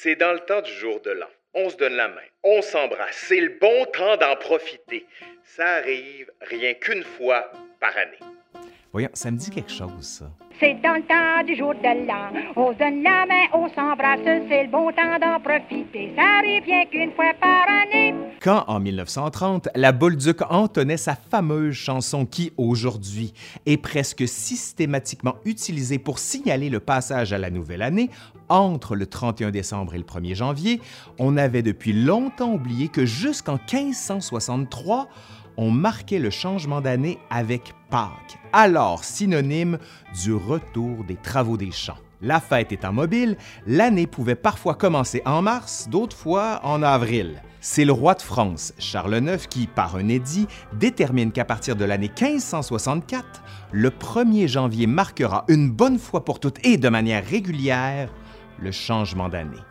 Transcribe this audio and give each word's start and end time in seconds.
C'est 0.00 0.14
dans 0.14 0.32
le 0.32 0.38
temps 0.38 0.62
du 0.62 0.70
jour 0.70 1.00
de 1.04 1.10
l'an. 1.10 1.26
On 1.54 1.68
se 1.68 1.76
donne 1.76 1.94
la 1.94 2.06
main, 2.06 2.28
on 2.44 2.62
s'embrasse. 2.62 3.16
C'est 3.26 3.40
le 3.40 3.58
bon 3.60 3.84
temps 3.92 4.16
d'en 4.16 4.36
profiter. 4.36 5.04
Ça 5.42 5.64
arrive 5.78 6.30
rien 6.40 6.74
qu'une 6.74 7.02
fois 7.02 7.50
par 7.80 7.90
année. 7.96 8.32
Voyons, 8.92 9.08
ça 9.14 9.32
me 9.32 9.36
dit 9.36 9.50
quelque 9.50 9.72
chose, 9.72 10.04
ça. 10.04 10.30
C'est 10.60 10.74
dans 10.74 10.94
le 10.94 11.02
temps 11.02 11.44
du 11.44 11.56
jour 11.56 11.74
de 11.74 12.06
l'an. 12.06 12.30
On 12.54 12.72
se 12.72 12.78
donne 12.78 13.02
la 13.02 13.26
main, 13.26 13.46
on 13.52 13.68
s'embrasse. 13.74 14.20
C'est 14.48 14.62
le 14.62 14.70
bon 14.70 14.92
temps 14.92 15.18
d'en 15.20 15.40
profiter. 15.40 16.12
Ça 16.14 16.22
arrive 16.38 16.62
rien 16.62 16.86
qu'une 16.86 17.12
fois 17.12 17.32
par 17.40 17.66
année. 17.68 18.14
Quand, 18.40 18.64
en 18.68 18.78
1930, 18.78 19.68
la 19.74 19.90
Bolduc 19.90 20.42
entonnait 20.48 20.96
sa 20.96 21.16
fameuse 21.16 21.74
chanson 21.74 22.24
qui, 22.24 22.52
aujourd'hui, 22.56 23.34
est 23.66 23.78
presque 23.78 24.28
systématiquement 24.28 25.34
utilisée 25.44 25.98
pour 25.98 26.20
signaler 26.20 26.70
le 26.70 26.78
passage 26.78 27.32
à 27.32 27.38
la 27.38 27.50
nouvelle 27.50 27.82
année, 27.82 28.10
entre 28.48 28.96
le 28.96 29.06
31 29.06 29.50
décembre 29.50 29.94
et 29.94 29.98
le 29.98 30.04
1er 30.04 30.34
janvier, 30.34 30.80
on 31.18 31.36
avait 31.36 31.62
depuis 31.62 31.92
longtemps 31.92 32.52
oublié 32.52 32.88
que 32.88 33.06
jusqu'en 33.06 33.58
1563, 33.72 35.08
on 35.56 35.70
marquait 35.70 36.20
le 36.20 36.30
changement 36.30 36.80
d'année 36.80 37.18
avec 37.30 37.74
Pâques, 37.90 38.38
alors 38.52 39.04
synonyme 39.04 39.78
du 40.22 40.32
retour 40.32 41.04
des 41.04 41.16
travaux 41.16 41.56
des 41.56 41.72
champs. 41.72 41.98
La 42.20 42.40
fête 42.40 42.72
étant 42.72 42.92
mobile, 42.92 43.36
l'année 43.66 44.06
pouvait 44.06 44.34
parfois 44.34 44.74
commencer 44.74 45.22
en 45.24 45.40
mars, 45.40 45.88
d'autres 45.88 46.16
fois 46.16 46.60
en 46.64 46.82
avril. 46.82 47.42
C'est 47.60 47.84
le 47.84 47.92
roi 47.92 48.14
de 48.14 48.22
France, 48.22 48.72
Charles 48.78 49.16
IX, 49.16 49.46
qui, 49.48 49.66
par 49.66 49.96
un 49.96 50.08
édit, 50.08 50.46
détermine 50.72 51.32
qu'à 51.32 51.44
partir 51.44 51.76
de 51.76 51.84
l'année 51.84 52.10
1564, 52.20 53.42
le 53.72 53.90
1er 53.90 54.48
janvier 54.48 54.86
marquera 54.86 55.44
une 55.48 55.70
bonne 55.70 55.98
fois 55.98 56.24
pour 56.24 56.40
toutes 56.40 56.64
et 56.64 56.76
de 56.76 56.88
manière 56.88 57.24
régulière 57.24 58.10
le 58.60 58.72
changement 58.72 59.28
d'année. 59.28 59.62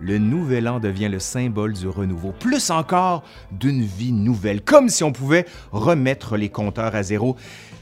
Le 0.00 0.18
nouvel 0.18 0.68
an 0.68 0.80
devient 0.80 1.08
le 1.08 1.20
symbole 1.20 1.74
du 1.74 1.86
renouveau, 1.86 2.32
plus 2.32 2.70
encore 2.70 3.22
d'une 3.52 3.82
vie 3.82 4.12
nouvelle, 4.12 4.60
comme 4.62 4.88
si 4.88 5.04
on 5.04 5.12
pouvait 5.12 5.46
remettre 5.70 6.36
les 6.36 6.48
compteurs 6.48 6.96
à 6.96 7.04
zéro 7.04 7.36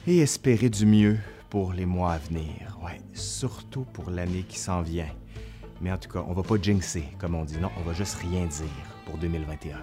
et 0.06 0.18
espérer 0.18 0.68
du 0.68 0.84
mieux 0.84 1.18
pour 1.48 1.72
les 1.72 1.86
mois 1.86 2.12
à 2.12 2.18
venir. 2.18 2.78
Ouais, 2.84 3.00
surtout 3.14 3.86
pour 3.92 4.10
l'année 4.10 4.44
qui 4.46 4.58
s'en 4.58 4.82
vient. 4.82 5.08
Mais 5.80 5.90
en 5.90 5.96
tout 5.96 6.10
cas, 6.10 6.22
on 6.28 6.34
va 6.34 6.42
pas 6.42 6.56
jinxer, 6.60 7.04
comme 7.18 7.34
on 7.34 7.44
dit. 7.44 7.56
Non, 7.58 7.70
on 7.78 7.88
va 7.88 7.94
juste 7.94 8.16
rien 8.16 8.44
dire 8.44 8.66
pour 9.06 9.16
2021. 9.16 9.78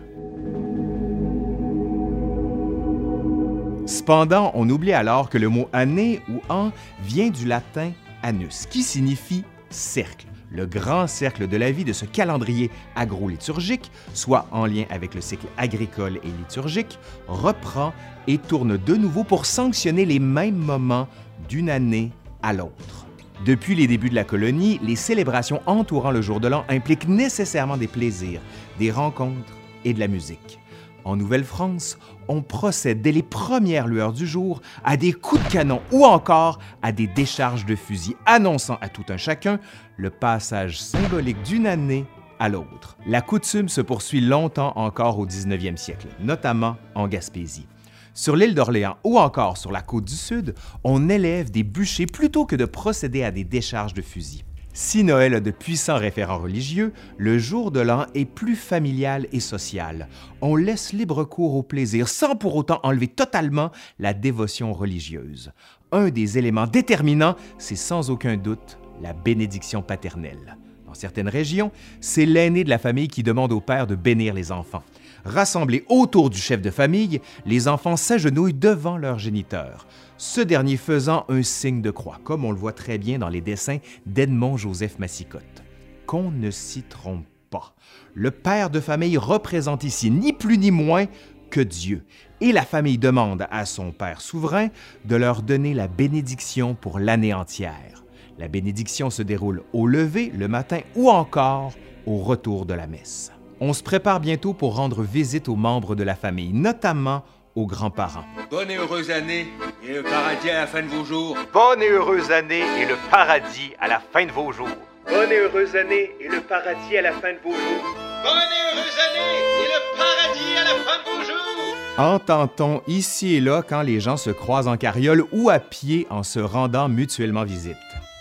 Cependant, 3.87 4.51
on 4.53 4.69
oublie 4.69 4.93
alors 4.93 5.29
que 5.29 5.39
le 5.39 5.49
mot 5.49 5.69
année 5.73 6.21
ou 6.29 6.41
an 6.49 6.71
vient 7.01 7.29
du 7.29 7.45
latin 7.45 7.93
annus, 8.21 8.67
qui 8.69 8.83
signifie 8.83 9.43
cercle 9.69 10.26
le 10.49 10.65
grand 10.65 11.07
cercle 11.07 11.47
de 11.47 11.57
la 11.57 11.71
vie 11.71 11.83
de 11.83 11.93
ce 11.93 12.05
calendrier 12.05 12.71
agro-liturgique, 12.95 13.91
soit 14.13 14.47
en 14.51 14.65
lien 14.65 14.85
avec 14.89 15.13
le 15.13 15.21
cycle 15.21 15.47
agricole 15.57 16.19
et 16.23 16.27
liturgique, 16.27 16.99
reprend 17.27 17.93
et 18.27 18.37
tourne 18.37 18.77
de 18.77 18.95
nouveau 18.95 19.23
pour 19.23 19.45
sanctionner 19.45 20.05
les 20.05 20.19
mêmes 20.19 20.55
moments 20.55 21.07
d'une 21.49 21.69
année 21.69 22.11
à 22.41 22.53
l'autre. 22.53 23.05
Depuis 23.45 23.75
les 23.75 23.87
débuts 23.87 24.09
de 24.09 24.15
la 24.15 24.23
colonie, 24.23 24.79
les 24.81 24.95
célébrations 24.95 25.61
entourant 25.67 26.11
le 26.11 26.21
jour 26.21 26.39
de 26.39 26.47
l'an 26.47 26.65
impliquent 26.69 27.07
nécessairement 27.07 27.77
des 27.77 27.87
plaisirs, 27.87 28.41
des 28.79 28.91
rencontres 28.91 29.53
et 29.85 29.93
de 29.93 29.99
la 29.99 30.07
musique. 30.07 30.59
En 31.07 31.15
Nouvelle-France, 31.15 31.97
on 32.27 32.41
procède 32.41 33.01
dès 33.01 33.13
les 33.13 33.23
premières 33.23 33.87
lueurs 33.87 34.11
du 34.11 34.27
jour 34.27 34.61
à 34.83 34.97
des 34.97 35.13
coups 35.13 35.41
de 35.41 35.49
canon 35.49 35.81
ou 35.93 36.03
encore 36.03 36.59
à 36.81 36.91
des 36.91 37.07
décharges 37.07 37.65
de 37.65 37.77
fusils, 37.77 38.17
annonçant 38.25 38.77
à 38.81 38.89
tout 38.89 39.05
un 39.07 39.15
chacun 39.15 39.61
le 39.95 40.09
passage 40.09 40.81
symbolique 40.81 41.41
d'une 41.43 41.65
année 41.65 42.05
à 42.39 42.49
l'autre. 42.49 42.97
La 43.07 43.21
coutume 43.21 43.69
se 43.69 43.79
poursuit 43.79 44.19
longtemps 44.19 44.73
encore 44.75 45.17
au 45.17 45.25
19e 45.25 45.77
siècle, 45.77 46.07
notamment 46.19 46.75
en 46.93 47.07
Gaspésie. 47.07 47.67
Sur 48.13 48.35
l'île 48.35 48.53
d'Orléans 48.53 48.97
ou 49.05 49.17
encore 49.17 49.55
sur 49.55 49.71
la 49.71 49.81
côte 49.81 50.03
du 50.03 50.15
Sud, 50.15 50.55
on 50.83 51.07
élève 51.07 51.51
des 51.51 51.63
bûchers 51.63 52.05
plutôt 52.05 52.45
que 52.45 52.57
de 52.57 52.65
procéder 52.65 53.23
à 53.23 53.31
des 53.31 53.45
décharges 53.45 53.93
de 53.93 54.01
fusils. 54.01 54.43
Si 54.79 55.03
Noël 55.03 55.33
a 55.33 55.39
de 55.39 55.49
puissants 55.49 55.97
référents 55.97 56.37
religieux, 56.37 56.93
le 57.17 57.39
jour 57.39 57.71
de 57.71 57.79
l'an 57.79 58.05
est 58.13 58.25
plus 58.25 58.55
familial 58.55 59.25
et 59.31 59.39
social. 59.39 60.07
On 60.39 60.55
laisse 60.55 60.93
libre 60.93 61.23
cours 61.23 61.55
au 61.55 61.63
plaisir 61.63 62.07
sans 62.07 62.35
pour 62.35 62.55
autant 62.55 62.79
enlever 62.83 63.07
totalement 63.07 63.71
la 63.97 64.13
dévotion 64.13 64.73
religieuse. 64.73 65.51
Un 65.91 66.09
des 66.09 66.37
éléments 66.37 66.67
déterminants, 66.67 67.35
c'est 67.57 67.75
sans 67.75 68.11
aucun 68.11 68.37
doute 68.37 68.77
la 69.01 69.13
bénédiction 69.13 69.81
paternelle. 69.81 70.57
Dans 70.85 70.93
certaines 70.93 71.27
régions, 71.27 71.71
c'est 71.99 72.27
l'aîné 72.27 72.63
de 72.63 72.69
la 72.69 72.77
famille 72.77 73.07
qui 73.07 73.23
demande 73.23 73.53
au 73.53 73.61
père 73.61 73.87
de 73.87 73.95
bénir 73.95 74.35
les 74.35 74.51
enfants. 74.51 74.83
Rassemblés 75.25 75.85
autour 75.89 76.29
du 76.29 76.37
chef 76.37 76.61
de 76.61 76.71
famille, 76.71 77.21
les 77.45 77.67
enfants 77.67 77.97
s'agenouillent 77.97 78.53
devant 78.53 78.97
leur 78.97 79.19
géniteur 79.19 79.87
ce 80.17 80.41
dernier 80.41 80.77
faisant 80.77 81.25
un 81.29 81.43
signe 81.43 81.81
de 81.81 81.91
croix, 81.91 82.19
comme 82.23 82.43
on 82.43 82.51
le 82.51 82.57
voit 82.57 82.73
très 82.73 82.97
bien 82.97 83.19
dans 83.19 83.29
les 83.29 83.41
dessins 83.41 83.77
d'Edmond-Joseph 84.05 84.99
Massicotte. 84.99 85.63
Qu'on 86.05 86.31
ne 86.31 86.51
s'y 86.51 86.83
trompe 86.83 87.25
pas. 87.49 87.75
Le 88.13 88.31
père 88.31 88.69
de 88.69 88.79
famille 88.79 89.17
représente 89.17 89.83
ici 89.83 90.09
ni 90.09 90.33
plus 90.33 90.57
ni 90.57 90.71
moins 90.71 91.05
que 91.49 91.61
Dieu, 91.61 92.03
et 92.41 92.51
la 92.51 92.63
famille 92.63 92.97
demande 92.97 93.47
à 93.51 93.65
son 93.65 93.91
Père 93.91 94.21
souverain 94.21 94.67
de 95.05 95.15
leur 95.15 95.41
donner 95.41 95.73
la 95.73 95.87
bénédiction 95.87 96.75
pour 96.75 96.99
l'année 96.99 97.33
entière. 97.33 98.03
La 98.37 98.47
bénédiction 98.47 99.09
se 99.09 99.21
déroule 99.21 99.63
au 99.71 99.87
lever 99.87 100.31
le 100.35 100.47
matin 100.47 100.81
ou 100.95 101.09
encore 101.09 101.73
au 102.05 102.17
retour 102.17 102.65
de 102.65 102.73
la 102.73 102.85
messe. 102.85 103.31
On 103.59 103.73
se 103.73 103.81
prépare 103.81 104.19
bientôt 104.19 104.53
pour 104.53 104.75
rendre 104.75 105.01
visite 105.01 105.49
aux 105.49 105.55
membres 105.55 105.95
de 105.95 106.03
la 106.03 106.13
famille, 106.13 106.53
notamment 106.53 107.23
aux 107.55 107.65
grands-parents. 107.65 108.23
Bonne 108.51 108.69
et 108.69 108.75
heureuse 108.75 109.09
année 109.09 109.47
et 109.83 109.93
le 109.95 110.03
paradis 110.03 110.51
à 110.51 110.59
la 110.59 110.67
fin 110.67 110.83
de 110.83 110.87
vos 110.87 111.03
jours. 111.03 111.35
Bonne 111.51 111.81
et 111.81 111.89
heureuse 111.89 112.29
année 112.31 112.61
et 112.79 112.85
le 112.85 112.95
paradis 113.09 113.73
à 113.79 113.87
la 113.87 113.99
fin 113.99 114.25
de 114.27 114.31
vos 114.31 114.51
jours. 114.51 114.67
Bonne 115.07 115.31
et 115.31 115.39
heureuse 115.39 115.75
année 115.75 116.11
et 116.21 116.27
le 116.27 116.39
paradis 116.41 116.97
à 116.97 117.01
la 117.01 117.13
fin 117.13 117.33
de 117.33 117.39
vos 117.43 117.51
jours. 117.51 117.83
Bonne 118.23 118.51
et 118.53 118.63
heureuse 118.69 118.99
année 119.09 119.39
et 119.63 119.67
le 119.73 119.97
paradis 119.97 120.57
à 120.57 120.63
la 120.63 120.75
fin 120.83 120.97
de 120.99 121.17
vos 121.17 121.23
jours. 121.25 121.75
Entend-on 121.97 122.81
ici 122.85 123.37
et 123.37 123.41
là 123.41 123.63
quand 123.67 123.81
les 123.81 123.99
gens 123.99 124.17
se 124.17 124.29
croisent 124.29 124.67
en 124.67 124.77
carriole 124.77 125.25
ou 125.31 125.49
à 125.49 125.57
pied 125.57 126.05
en 126.11 126.21
se 126.21 126.39
rendant 126.39 126.89
mutuellement 126.89 127.43
visite. 127.43 127.75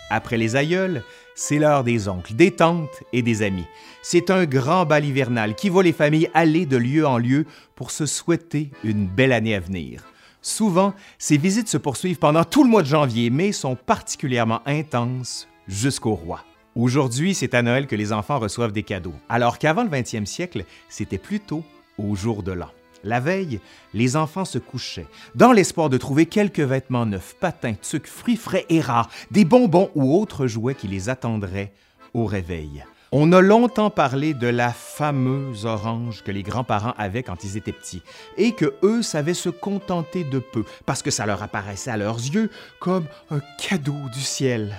Après 0.09 0.37
les 0.37 0.55
aïeuls, 0.55 1.03
c'est 1.37 1.59
l'heure 1.59 1.83
des 1.83 2.09
oncles, 2.09 2.33
des 2.33 2.51
tantes 2.51 3.03
et 3.13 3.21
des 3.21 3.43
amis. 3.43 3.67
C'est 4.01 4.31
un 4.31 4.45
grand 4.45 4.85
bal 4.85 5.05
hivernal 5.05 5.53
qui 5.55 5.69
voit 5.69 5.83
les 5.83 5.93
familles 5.93 6.29
aller 6.33 6.65
de 6.65 6.77
lieu 6.77 7.05
en 7.05 7.19
lieu 7.19 7.45
pour 7.75 7.91
se 7.91 8.07
souhaiter 8.07 8.71
une 8.83 9.07
belle 9.07 9.31
année 9.31 9.53
à 9.53 9.59
venir. 9.59 10.03
Souvent, 10.41 10.93
ces 11.19 11.37
visites 11.37 11.67
se 11.67 11.77
poursuivent 11.77 12.17
pendant 12.17 12.43
tout 12.43 12.63
le 12.63 12.69
mois 12.69 12.81
de 12.81 12.87
janvier, 12.87 13.29
mais 13.29 13.51
sont 13.51 13.75
particulièrement 13.75 14.61
intenses 14.65 15.47
jusqu'au 15.67 16.15
roi. 16.15 16.43
Aujourd'hui, 16.75 17.35
c'est 17.35 17.53
à 17.53 17.61
Noël 17.61 17.85
que 17.85 17.95
les 17.95 18.11
enfants 18.13 18.39
reçoivent 18.39 18.71
des 18.71 18.83
cadeaux, 18.83 19.15
alors 19.29 19.59
qu'avant 19.59 19.83
le 19.83 19.89
20e 19.89 20.25
siècle, 20.25 20.65
c'était 20.89 21.17
plutôt 21.19 21.63
au 21.99 22.15
jour 22.15 22.41
de 22.41 22.51
l'an. 22.51 22.71
La 23.03 23.19
veille, 23.19 23.59
les 23.93 24.15
enfants 24.15 24.45
se 24.45 24.57
couchaient, 24.57 25.07
dans 25.35 25.51
l'espoir 25.51 25.89
de 25.89 25.97
trouver 25.97 26.25
quelques 26.25 26.59
vêtements 26.59 27.05
neufs, 27.05 27.35
patins, 27.39 27.75
tucs, 27.75 28.07
fruits 28.07 28.37
frais 28.37 28.65
et 28.69 28.81
rares, 28.81 29.09
des 29.31 29.45
bonbons 29.45 29.91
ou 29.95 30.15
autres 30.15 30.47
jouets 30.47 30.75
qui 30.75 30.87
les 30.87 31.09
attendraient 31.09 31.73
au 32.13 32.25
réveil. 32.25 32.83
On 33.13 33.31
a 33.31 33.39
longtemps 33.39 33.89
parlé 33.89 34.33
de 34.33 34.47
la 34.47 34.73
fameuse 34.73 35.65
orange 35.65 36.23
que 36.23 36.31
les 36.31 36.43
grands-parents 36.43 36.93
avaient 36.97 37.23
quand 37.23 37.45
ils 37.45 37.55
étaient 37.55 37.71
petits 37.71 38.01
et 38.35 38.51
que 38.51 38.73
eux 38.83 39.01
savaient 39.01 39.33
se 39.33 39.49
contenter 39.49 40.25
de 40.25 40.39
peu 40.39 40.65
parce 40.85 41.01
que 41.01 41.11
ça 41.11 41.25
leur 41.25 41.41
apparaissait 41.41 41.91
à 41.91 41.95
leurs 41.95 42.17
yeux 42.17 42.51
comme 42.81 43.05
un 43.31 43.39
cadeau 43.59 43.95
du 44.13 44.19
ciel. 44.19 44.75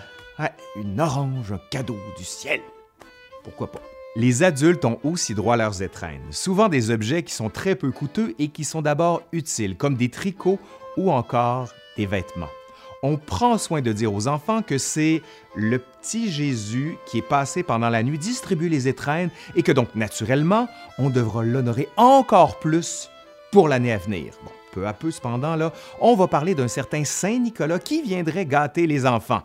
une 0.77 1.01
orange, 1.01 1.53
un 1.53 1.61
cadeau 1.71 1.99
du 2.19 2.25
ciel. 2.25 2.61
Pourquoi 3.45 3.73
pas? 3.73 3.81
Les 4.19 4.43
adultes 4.43 4.85
ont 4.85 4.99
aussi 5.05 5.33
droit 5.33 5.55
à 5.55 5.57
leurs 5.57 5.81
étrennes, 5.81 6.33
souvent 6.33 6.69
des 6.69 6.91
objets 6.91 7.23
qui 7.23 7.33
sont 7.33 7.51
très 7.51 7.77
peu 7.77 7.93
coûteux 7.93 8.35
et 8.41 8.49
qui 8.49 8.65
sont 8.65 8.83
d'abord 8.83 9.23
utiles, 9.31 9.77
comme 9.77 9.95
des 9.95 10.09
tricots 10.09 10.59
ou 10.97 11.13
encore 11.13 11.69
des 11.97 12.07
vêtements. 12.07 12.49
On 13.05 13.17
prend 13.17 13.59
soin 13.59 13.81
de 13.81 13.93
dire 13.93 14.13
aux 14.13 14.27
enfants 14.27 14.61
que 14.61 14.77
c'est 14.77 15.23
le 15.55 15.79
petit 15.79 16.33
Jésus 16.33 16.97
qui 17.07 17.19
est 17.19 17.29
passé 17.29 17.63
pendant 17.63 17.91
la 17.91 18.03
nuit 18.03 18.19
distribuer 18.19 18.69
les 18.69 18.89
étrennes 18.89 19.31
et 19.55 19.63
que 19.63 19.71
donc, 19.71 19.95
naturellement, 19.95 20.67
on 20.99 21.11
devra 21.11 21.45
l'honorer 21.45 21.89
encore 21.97 22.59
plus 22.59 23.11
pour 23.53 23.69
l'année 23.69 23.93
à 23.93 23.99
venir. 23.99 24.35
Bon, 24.43 24.51
peu 24.73 24.89
à 24.89 24.95
peu, 24.95 25.13
cependant, 25.13 25.55
là, 25.55 25.73
on 26.01 26.17
va 26.17 26.27
parler 26.27 26.57
d'un 26.57 26.67
certain 26.67 27.05
Saint 27.05 27.39
Nicolas 27.39 27.79
qui 27.79 28.03
viendrait 28.03 28.47
gâter 28.47 28.89
les 28.89 29.07
enfants. 29.07 29.45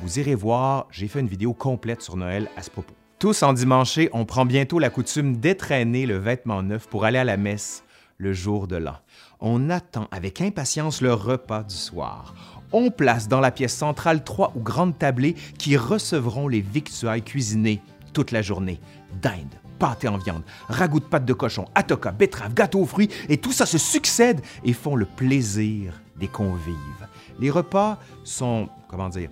Vous 0.00 0.18
irez 0.18 0.34
voir, 0.34 0.86
j'ai 0.90 1.08
fait 1.08 1.20
une 1.20 1.28
vidéo 1.28 1.52
complète 1.52 2.00
sur 2.00 2.16
Noël 2.16 2.48
à 2.56 2.62
ce 2.62 2.70
propos. 2.70 2.94
Tous 3.24 3.42
en 3.42 3.54
dimanche, 3.54 3.98
on 4.12 4.26
prend 4.26 4.44
bientôt 4.44 4.78
la 4.78 4.90
coutume 4.90 5.38
d'étraîner 5.38 6.04
le 6.04 6.18
vêtement 6.18 6.62
neuf 6.62 6.86
pour 6.86 7.06
aller 7.06 7.16
à 7.16 7.24
la 7.24 7.38
messe 7.38 7.82
le 8.18 8.34
jour 8.34 8.66
de 8.66 8.76
l'an. 8.76 8.98
On 9.40 9.70
attend 9.70 10.08
avec 10.10 10.42
impatience 10.42 11.00
le 11.00 11.14
repas 11.14 11.62
du 11.62 11.74
soir. 11.74 12.34
On 12.70 12.90
place 12.90 13.26
dans 13.26 13.40
la 13.40 13.50
pièce 13.50 13.74
centrale 13.74 14.24
trois 14.24 14.52
ou 14.54 14.60
grandes 14.60 14.98
tablées 14.98 15.36
qui 15.56 15.78
recevront 15.78 16.48
les 16.48 16.60
victuailles 16.60 17.22
cuisinées 17.22 17.80
toute 18.12 18.30
la 18.30 18.42
journée. 18.42 18.78
Dinde, 19.22 19.54
pâté 19.78 20.06
en 20.06 20.18
viande, 20.18 20.42
ragoût 20.68 21.00
de 21.00 21.06
pâte 21.06 21.24
de 21.24 21.32
cochon, 21.32 21.64
atoka, 21.74 22.12
betterave, 22.12 22.52
gâteau 22.52 22.80
aux 22.80 22.86
fruits, 22.86 23.08
et 23.30 23.38
tout 23.38 23.52
ça 23.52 23.64
se 23.64 23.78
succède 23.78 24.42
et 24.66 24.74
font 24.74 24.96
le 24.96 25.06
plaisir 25.06 25.98
des 26.20 26.28
convives. 26.28 27.08
Les 27.40 27.50
repas 27.50 27.98
sont, 28.22 28.68
comment 28.86 29.08
dire, 29.08 29.30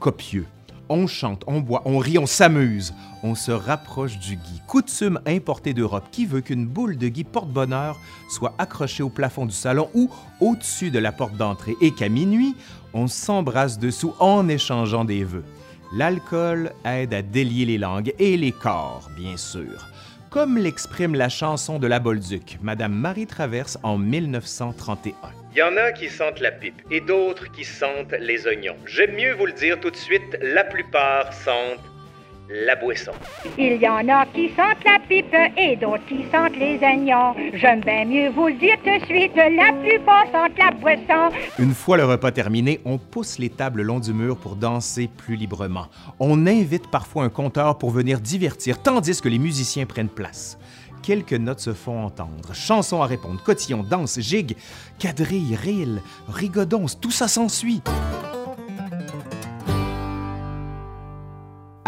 copieux. 0.00 0.48
On 0.88 1.06
chante, 1.06 1.44
on 1.46 1.60
boit, 1.60 1.82
on 1.84 1.98
rit, 1.98 2.18
on 2.18 2.26
s'amuse. 2.26 2.94
On 3.22 3.34
se 3.34 3.50
rapproche 3.50 4.18
du 4.18 4.36
gui. 4.36 4.62
Coutume 4.66 5.20
importée 5.26 5.74
d'Europe 5.74 6.08
qui 6.10 6.26
veut 6.26 6.40
qu'une 6.40 6.66
boule 6.66 6.96
de 6.96 7.08
gui 7.08 7.24
porte-bonheur 7.24 7.98
soit 8.30 8.54
accrochée 8.58 9.02
au 9.02 9.08
plafond 9.08 9.46
du 9.46 9.54
salon 9.54 9.90
ou 9.94 10.10
au-dessus 10.40 10.90
de 10.90 10.98
la 10.98 11.12
porte 11.12 11.36
d'entrée 11.36 11.76
et 11.80 11.92
qu'à 11.92 12.08
minuit, 12.08 12.54
on 12.94 13.06
s'embrasse 13.06 13.78
dessous 13.78 14.14
en 14.18 14.48
échangeant 14.48 15.04
des 15.04 15.24
vœux. 15.24 15.44
L'alcool 15.92 16.72
aide 16.84 17.14
à 17.14 17.22
délier 17.22 17.64
les 17.64 17.78
langues 17.78 18.14
et 18.18 18.36
les 18.36 18.52
corps, 18.52 19.08
bien 19.16 19.36
sûr 19.36 19.88
comme 20.30 20.58
l'exprime 20.58 21.14
la 21.14 21.28
chanson 21.28 21.78
de 21.78 21.86
la 21.86 21.98
Bolduc, 21.98 22.58
Madame 22.60 22.92
Marie 22.92 23.26
Traverse 23.26 23.78
en 23.82 23.98
1931. 23.98 25.14
Il 25.52 25.58
y 25.58 25.62
en 25.62 25.76
a 25.76 25.92
qui 25.92 26.08
sentent 26.08 26.40
la 26.40 26.52
pipe 26.52 26.82
et 26.90 27.00
d'autres 27.00 27.50
qui 27.50 27.64
sentent 27.64 28.14
les 28.20 28.46
oignons. 28.46 28.76
J'aime 28.86 29.14
mieux 29.14 29.32
vous 29.32 29.46
le 29.46 29.52
dire 29.52 29.80
tout 29.80 29.90
de 29.90 29.96
suite, 29.96 30.38
la 30.42 30.64
plupart 30.64 31.32
sentent 31.32 31.80
la 32.50 32.76
boisson. 32.76 33.12
Il 33.58 33.76
y 33.76 33.88
en 33.88 34.08
a 34.08 34.26
qui 34.26 34.48
sentent 34.48 34.84
la 34.84 34.98
pipe 35.06 35.34
et 35.56 35.76
d'autres 35.76 36.06
qui 36.06 36.24
sentent 36.32 36.56
les 36.56 36.78
oignons. 36.82 37.34
J'aime 37.54 37.80
bien 37.80 38.04
mieux 38.04 38.30
vous 38.30 38.48
le 38.48 38.54
dire 38.54 38.76
tout 38.84 38.98
de 38.98 39.04
suite, 39.06 39.36
la 39.36 39.72
plupart 39.72 40.24
sentent 40.32 40.58
la 40.58 40.70
boisson. 40.70 41.34
Une 41.58 41.74
fois 41.74 41.96
le 41.96 42.04
repas 42.04 42.32
terminé, 42.32 42.80
on 42.84 42.98
pousse 42.98 43.38
les 43.38 43.50
tables 43.50 43.78
le 43.78 43.84
long 43.84 44.00
du 44.00 44.12
mur 44.12 44.36
pour 44.36 44.56
danser 44.56 45.08
plus 45.16 45.36
librement. 45.36 45.86
On 46.18 46.46
invite 46.46 46.90
parfois 46.90 47.24
un 47.24 47.28
conteur 47.28 47.78
pour 47.78 47.90
venir 47.90 48.20
divertir, 48.20 48.82
tandis 48.82 49.20
que 49.20 49.28
les 49.28 49.38
musiciens 49.38 49.86
prennent 49.86 50.08
place. 50.08 50.58
Quelques 51.02 51.34
notes 51.34 51.60
se 51.60 51.74
font 51.74 52.04
entendre. 52.04 52.54
Chansons 52.54 53.02
à 53.02 53.06
répondre, 53.06 53.42
cotillons, 53.42 53.82
danse, 53.82 54.18
gigue, 54.20 54.56
quadrille, 54.98 55.54
rille, 55.54 56.00
rigodonce, 56.28 56.98
tout 56.98 57.10
ça 57.10 57.28
s'ensuit. 57.28 57.82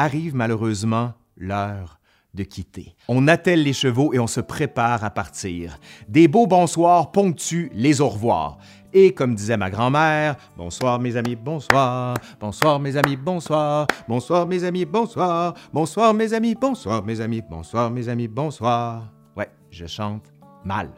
Arrive 0.00 0.34
malheureusement 0.34 1.12
l'heure 1.36 2.00
de 2.32 2.42
quitter. 2.42 2.94
On 3.08 3.28
attelle 3.28 3.62
les 3.62 3.74
chevaux 3.74 4.14
et 4.14 4.18
on 4.18 4.26
se 4.26 4.40
prépare 4.40 5.04
à 5.04 5.10
partir. 5.10 5.78
Des 6.08 6.26
beaux 6.26 6.46
bonsoirs 6.46 7.12
ponctuent 7.12 7.70
les 7.74 8.00
au 8.00 8.08
revoir. 8.08 8.58
Et 8.92 9.12
comme 9.12 9.34
disait 9.34 9.58
ma 9.58 9.68
grand-mère, 9.68 10.36
bonsoir 10.56 10.98
mes 10.98 11.16
amis, 11.16 11.36
bonsoir, 11.36 12.16
bonsoir 12.40 12.80
mes 12.80 12.96
amis, 12.96 13.16
bonsoir, 13.16 13.86
bonsoir 14.08 14.46
mes 14.46 14.64
amis, 14.64 14.86
bonsoir, 14.86 15.54
bonsoir 15.72 16.14
mes 16.14 16.32
amis, 16.32 16.54
bonsoir 16.54 17.04
mes 17.04 17.20
amis, 17.20 17.42
bonsoir 17.48 17.90
mes 17.90 18.08
amis, 18.08 18.28
bonsoir. 18.28 19.12
Ouais, 19.36 19.50
je 19.70 19.86
chante 19.86 20.32
mal, 20.64 20.90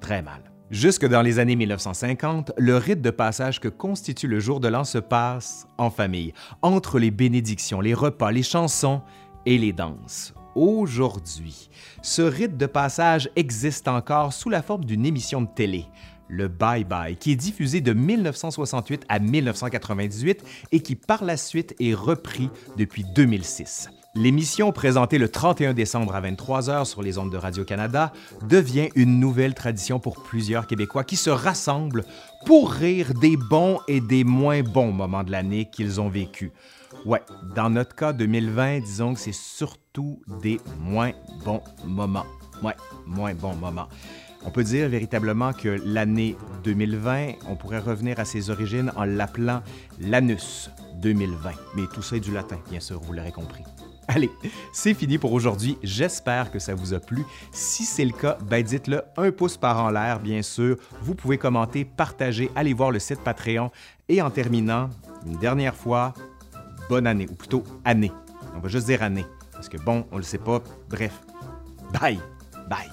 très 0.00 0.22
mal. 0.22 0.47
Jusque 0.70 1.06
dans 1.06 1.22
les 1.22 1.38
années 1.38 1.56
1950, 1.56 2.52
le 2.58 2.76
rite 2.76 3.00
de 3.00 3.08
passage 3.08 3.58
que 3.58 3.68
constitue 3.68 4.28
le 4.28 4.38
jour 4.38 4.60
de 4.60 4.68
l'an 4.68 4.84
se 4.84 4.98
passe 4.98 5.66
en 5.78 5.88
famille, 5.88 6.34
entre 6.60 6.98
les 6.98 7.10
bénédictions, 7.10 7.80
les 7.80 7.94
repas, 7.94 8.30
les 8.30 8.42
chansons 8.42 9.00
et 9.46 9.56
les 9.56 9.72
danses. 9.72 10.34
Aujourd'hui, 10.54 11.70
ce 12.02 12.20
rite 12.20 12.58
de 12.58 12.66
passage 12.66 13.30
existe 13.34 13.88
encore 13.88 14.34
sous 14.34 14.50
la 14.50 14.60
forme 14.60 14.84
d'une 14.84 15.06
émission 15.06 15.40
de 15.40 15.48
télé, 15.48 15.86
le 16.28 16.48
Bye 16.48 16.84
Bye, 16.84 17.16
qui 17.16 17.32
est 17.32 17.36
diffusé 17.36 17.80
de 17.80 17.94
1968 17.94 19.06
à 19.08 19.20
1998 19.20 20.44
et 20.72 20.80
qui 20.80 20.96
par 20.96 21.24
la 21.24 21.38
suite 21.38 21.74
est 21.80 21.94
repris 21.94 22.50
depuis 22.76 23.04
2006. 23.14 23.88
L'émission, 24.18 24.72
présentée 24.72 25.16
le 25.16 25.28
31 25.28 25.74
décembre 25.74 26.16
à 26.16 26.20
23h 26.20 26.86
sur 26.86 27.02
les 27.02 27.18
ondes 27.18 27.30
de 27.30 27.36
Radio-Canada, 27.36 28.12
devient 28.48 28.88
une 28.96 29.20
nouvelle 29.20 29.54
tradition 29.54 30.00
pour 30.00 30.24
plusieurs 30.24 30.66
Québécois 30.66 31.04
qui 31.04 31.14
se 31.14 31.30
rassemblent 31.30 32.04
pour 32.44 32.72
rire 32.72 33.14
des 33.14 33.36
bons 33.36 33.78
et 33.86 34.00
des 34.00 34.24
moins 34.24 34.64
bons 34.64 34.90
moments 34.90 35.22
de 35.22 35.30
l'année 35.30 35.70
qu'ils 35.70 36.00
ont 36.00 36.08
vécus. 36.08 36.50
Ouais, 37.04 37.22
dans 37.54 37.70
notre 37.70 37.94
cas 37.94 38.12
2020, 38.12 38.80
disons 38.80 39.14
que 39.14 39.20
c'est 39.20 39.32
surtout 39.32 40.20
des 40.42 40.58
moins 40.80 41.12
bons 41.44 41.62
moments. 41.86 42.26
Ouais, 42.60 42.74
moins 43.06 43.34
bons 43.34 43.54
moments. 43.54 43.86
On 44.44 44.50
peut 44.50 44.64
dire 44.64 44.88
véritablement 44.88 45.52
que 45.52 45.80
l'année 45.84 46.36
2020, 46.64 47.34
on 47.48 47.54
pourrait 47.54 47.78
revenir 47.78 48.18
à 48.18 48.24
ses 48.24 48.50
origines 48.50 48.90
en 48.96 49.04
l'appelant 49.04 49.62
l'anus 50.00 50.70
2020. 51.02 51.52
Mais 51.76 51.82
tout 51.94 52.02
ça 52.02 52.16
est 52.16 52.20
du 52.20 52.32
latin, 52.32 52.58
bien 52.68 52.80
sûr, 52.80 52.98
vous 52.98 53.12
l'aurez 53.12 53.30
compris. 53.30 53.62
Allez, 54.14 54.30
c'est 54.72 54.94
fini 54.94 55.18
pour 55.18 55.32
aujourd'hui. 55.34 55.76
J'espère 55.82 56.50
que 56.50 56.58
ça 56.58 56.74
vous 56.74 56.94
a 56.94 56.98
plu. 56.98 57.24
Si 57.52 57.84
c'est 57.84 58.06
le 58.06 58.12
cas, 58.12 58.38
ben 58.42 58.62
dites-le 58.62 59.02
un 59.18 59.30
pouce 59.30 59.58
par 59.58 59.84
en 59.84 59.90
l'air, 59.90 60.18
bien 60.18 60.40
sûr. 60.40 60.76
Vous 61.02 61.14
pouvez 61.14 61.36
commenter, 61.36 61.84
partager, 61.84 62.50
aller 62.56 62.72
voir 62.72 62.90
le 62.90 63.00
site 63.00 63.20
Patreon. 63.20 63.70
Et 64.08 64.22
en 64.22 64.30
terminant, 64.30 64.88
une 65.26 65.36
dernière 65.36 65.76
fois, 65.76 66.14
bonne 66.88 67.06
année, 67.06 67.26
ou 67.30 67.34
plutôt 67.34 67.62
année. 67.84 68.12
On 68.56 68.60
va 68.60 68.68
juste 68.68 68.86
dire 68.86 69.02
année, 69.02 69.26
parce 69.52 69.68
que 69.68 69.76
bon, 69.76 70.06
on 70.10 70.16
le 70.16 70.22
sait 70.22 70.38
pas. 70.38 70.62
Bref, 70.88 71.12
bye, 71.92 72.18
bye. 72.70 72.88